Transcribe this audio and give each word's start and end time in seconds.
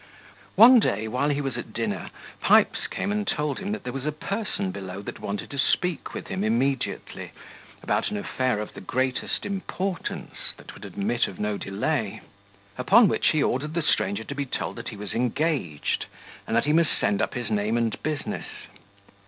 One 0.55 0.79
day, 0.79 1.07
while 1.07 1.29
he 1.29 1.41
was 1.41 1.57
at 1.57 1.73
dinner, 1.73 2.09
Pipes 2.41 2.87
came 2.87 3.11
and 3.11 3.27
told 3.27 3.59
him 3.59 3.71
that 3.71 3.83
there 3.83 3.93
was 3.93 4.07
a 4.07 4.11
person 4.11 4.71
below 4.71 4.99
that 5.03 5.19
wanted 5.19 5.51
to 5.51 5.59
speak 5.59 6.15
with 6.15 6.25
him 6.25 6.43
immediately, 6.43 7.33
about 7.83 8.09
an 8.09 8.17
affair 8.17 8.57
of 8.61 8.73
the 8.73 8.81
greatest 8.81 9.45
importance, 9.45 10.53
that 10.57 10.73
would 10.73 10.85
admit 10.85 11.27
of 11.27 11.39
no 11.39 11.55
delay; 11.55 12.21
upon 12.79 13.09
which 13.09 13.27
he 13.27 13.43
ordered 13.43 13.75
the 13.75 13.83
stranger 13.83 14.23
to 14.23 14.33
be 14.33 14.47
told 14.47 14.75
that 14.77 14.89
he 14.89 14.97
was 14.97 15.13
engaged, 15.13 16.07
and 16.47 16.55
that 16.55 16.65
he 16.65 16.73
must 16.73 16.97
send 16.99 17.21
up 17.21 17.35
his 17.35 17.51
name 17.51 17.77
and 17.77 18.01
business. 18.01 18.47